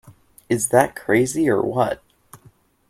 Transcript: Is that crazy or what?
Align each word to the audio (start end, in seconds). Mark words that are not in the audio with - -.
Is 0.49 0.69
that 0.69 0.95
crazy 0.95 1.47
or 1.47 1.61
what? 1.61 2.01